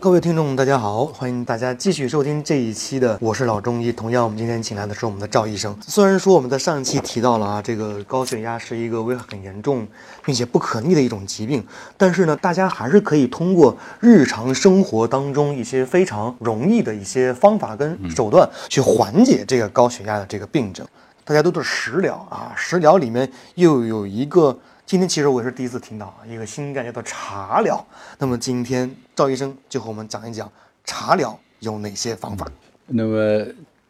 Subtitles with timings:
[0.00, 3.92] 各位听众，大家好，欢迎大家继续收听这一期的《我是老中医》。
[3.96, 5.76] 同样，我们今天请来的是我们的赵医生。
[5.80, 9.84] 虽然说我们在上一期提到了啊，这个高血压是一个危害很严重
[10.24, 11.66] 并且不可逆的一种疾病，
[11.96, 20.86] 但是呢，大家还是可以通过日常生活当中一些非常容易的一些方法跟手段去缓解这个高血压的这个病症。
[21.24, 24.56] 大家都是食疗啊，食疗里面又有一个。
[24.88, 27.86] 今天其实我也是第一次听到啊，一个新概念叫做茶疗。
[28.16, 30.50] 那么今天赵医生就和我们讲一讲
[30.82, 32.50] 茶疗有哪些方法。
[32.86, 33.46] 那么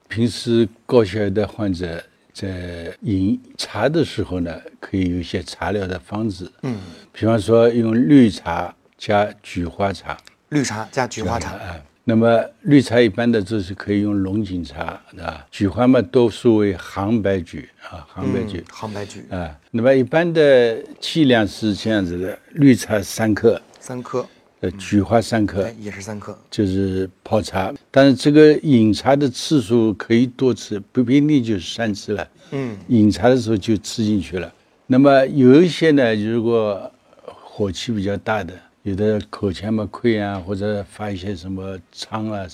[0.09, 6.53] 平时高血压的患者在饮茶的时候呢，可以有一些茶疗的方子。
[6.63, 6.77] 嗯，
[7.13, 10.19] 比方说用绿茶加菊花茶。
[10.49, 11.53] 绿茶加菊花茶。
[11.53, 11.77] 啊，
[12.09, 18.65] 那么绿茶一般的就是可以用龙井茶啊，菊花嘛多数为杭白菊啊，杭白菊。
[18.71, 19.23] 杭白菊。
[19.29, 24.27] 啊，那么一般的剂量是这样子的：绿茶三克，三克，
[24.61, 26.35] 呃，菊花三克哎，，也是三克。
[26.51, 27.71] 就是泡茶。
[27.91, 32.27] 但是这个饮茶的次数可以多次，不一定就是三次了。
[32.53, 34.51] 嗯，饮茶的时候就吃进去了。
[34.87, 36.91] 那么有一些呢，如果
[37.27, 42.47] 火气比较大的，有的口腔嘛溃疡或者发一些什么疮啊，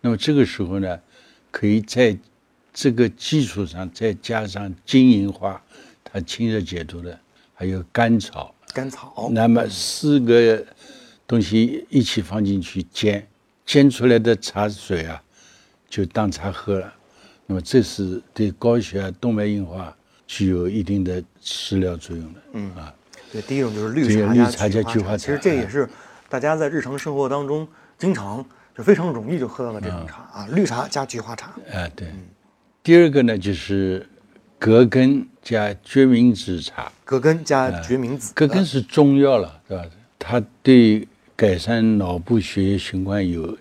[0.00, 0.98] 那么这个时候呢，
[1.50, 2.16] 可以在
[2.72, 5.60] 这个基础上再加上金银花，
[6.04, 7.18] 它清热解毒的，
[7.54, 8.54] 还有甘草。
[8.72, 9.28] 甘草。
[9.32, 10.64] 那么四个
[11.26, 13.26] 东西一起放进去煎，
[13.66, 15.20] 煎出来的茶水啊，
[15.88, 16.94] 就当茶喝了。
[17.46, 22.40] 那么这是对高血压、动脉硬化具有一定的食疗作用的。
[22.52, 22.94] 嗯啊，
[23.32, 25.88] 对，第一种就是绿这个茶绿茶加加菊花其实这也是
[26.28, 27.66] 大家在日常生活当中
[27.98, 28.44] 经常
[28.76, 31.48] 就非常容易就喝到的这种茶啊，绿茶加菊花茶。
[31.72, 32.08] 啊对。
[32.82, 34.08] 第二个呢就是
[34.58, 36.90] 葛根加决明子茶。
[37.04, 38.32] 葛根加决明子。
[38.34, 39.84] 葛根是中药了，对吧？
[40.18, 41.06] 它对
[41.36, 43.56] 改善脑部血液循环有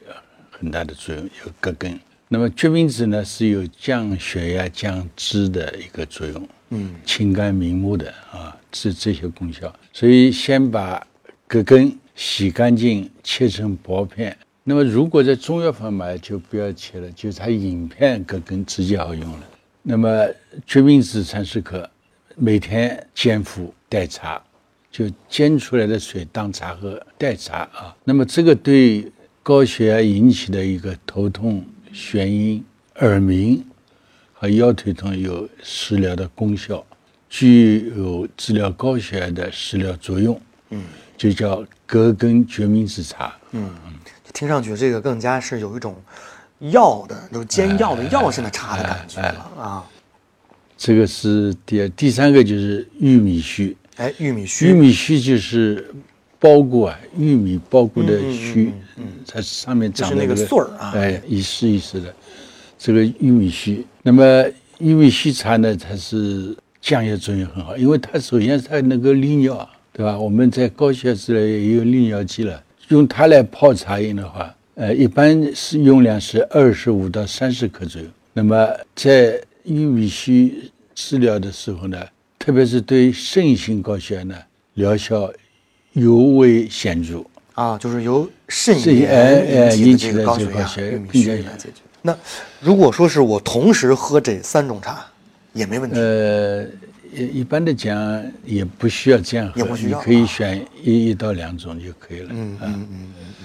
[0.49, 1.99] 很大的作用，有葛根。
[2.29, 9.73] 那么决明子呢，是有降血压、降脂的一个作用，嗯，清肝明目的啊，这这些功效。
[9.93, 11.05] 所以先把
[11.47, 14.35] 葛根洗干净，切成薄片。
[14.63, 19.43] 那么如果在中药房买，就不要切了，就是它饮片葛根直接好用了。
[19.81, 20.27] 那么
[20.65, 21.89] 决明子三十克，
[22.35, 24.41] 每天煎服代茶，
[24.91, 27.95] 就煎出来的水当茶喝，代茶啊。
[28.03, 29.09] 那么这个对
[29.41, 32.61] 高血压引起的一个头痛、眩晕、
[32.97, 33.63] 耳鸣
[34.39, 36.85] 和腰腿痛有食疗的功效，
[37.27, 40.39] 具有治疗高血压的食疗作用。
[40.69, 40.83] 嗯，
[41.17, 43.35] 就叫葛根决明子茶。
[43.51, 43.67] 嗯，
[44.33, 45.95] 听上去这个更加是有一种
[46.59, 49.83] 药的，就是煎药的药性的茶的感觉了啊。
[50.77, 53.75] 这个是第二，第三个就是玉米须。
[53.95, 55.89] 哎，玉米须，玉米须就是
[56.37, 62.13] 包谷啊，玉米包谷的须，嗯，它上面长就是那个穗儿啊哎，一丝一丝的，
[62.77, 63.83] 这个玉米须。
[64.07, 64.45] 那么
[64.79, 70.17] 玉米须茶呢，它是降压作用很好，因为它首先它能够利尿，对吧？
[70.17, 78.07] 我们在高血压治疗也有利尿剂了，用它来泡茶饮的话，呃，一般是用量是二十五到三十克左右。
[78.31, 82.01] 那么在玉米须治疗的时候呢，
[82.39, 84.35] 特别是对肾性高血压呢，
[84.75, 85.29] 疗效
[85.91, 87.25] 尤为显著。
[87.55, 91.81] 啊，就是由肾肾炎引起的这个高血压，个高血压玉米并且须来解决。
[92.01, 92.17] 那
[92.59, 95.05] 如果说是我同时喝这三种茶，
[95.53, 95.99] 也没问题。
[95.99, 96.63] 呃，
[97.13, 102.29] 一一般的讲也不需要这样喝，也不需要你可以啊选一一到两种就可以了。
[102.31, 103.35] 嗯嗯嗯嗯嗯。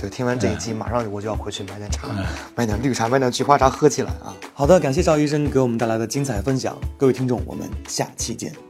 [0.00, 2.08] 对，听完这一嗯期，马上我就要回去买点茶，
[2.54, 4.32] 买点绿茶，买点菊花茶喝起来啊！
[4.54, 8.67] 好的，感谢赵医生给我们带来的精彩分享，各位听众，我们下期见。